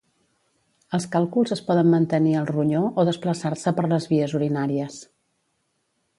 [0.97, 4.99] Els càlculs es poden mantenir al ronyó o desplaçar-se per les vies urinàries.